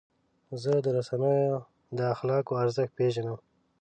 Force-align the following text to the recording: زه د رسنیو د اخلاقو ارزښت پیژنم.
زه 0.61 0.73
د 0.85 0.87
رسنیو 0.97 1.57
د 1.97 1.99
اخلاقو 2.13 2.59
ارزښت 2.63 2.93
پیژنم. 2.97 3.37